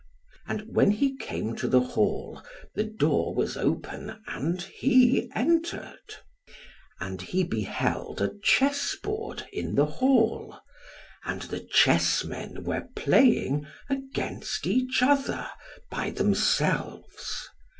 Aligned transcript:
And 0.47 0.61
when 0.73 0.89
he 0.89 1.15
came 1.15 1.55
to 1.57 1.67
the 1.67 1.79
hall, 1.79 2.43
the 2.73 2.83
door 2.85 3.35
was 3.35 3.55
open, 3.55 4.19
and 4.25 4.59
he 4.59 5.29
entered. 5.35 6.15
And 6.99 7.21
he 7.21 7.43
beheld 7.43 8.19
a 8.19 8.33
chessboard 8.41 9.45
in 9.53 9.75
the 9.75 9.85
hall, 9.85 10.59
and 11.23 11.43
the 11.43 11.59
chessmen 11.59 12.63
were 12.63 12.87
playing 12.95 13.67
against 13.91 14.65
each 14.65 15.03
other, 15.03 15.47
by 15.91 16.09
themselves. 16.09 17.47